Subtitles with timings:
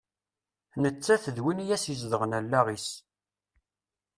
[0.81, 2.87] Nettat d win i as-izedɣen allaɣ-is.